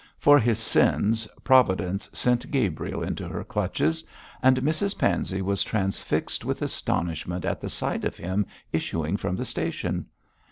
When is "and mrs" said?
4.41-4.97